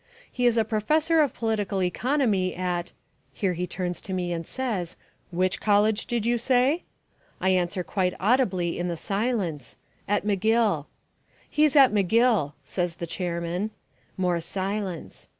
"He 0.31 0.47
is 0.47 0.57
a 0.57 0.65
professor 0.65 1.21
of 1.21 1.31
political 1.35 1.83
economy 1.83 2.55
at" 2.55 2.91
Here 3.33 3.53
he 3.53 3.67
turns 3.67 4.01
to 4.01 4.13
me 4.13 4.33
and 4.33 4.47
says, 4.47 4.97
"Which 5.29 5.61
college 5.61 6.07
did 6.07 6.25
you 6.25 6.39
say?" 6.39 6.85
I 7.39 7.49
answer 7.49 7.83
quite 7.83 8.15
audibly 8.19 8.79
in 8.79 8.87
the 8.87 8.97
silence, 8.97 9.75
"At 10.07 10.25
McGill." 10.25 10.87
"He 11.47 11.65
is 11.65 11.75
at 11.75 11.93
McGill," 11.93 12.53
says 12.65 12.95
the 12.95 13.05
chairman. 13.05 13.69
(More 14.17 14.39
silence.) 14.41 15.27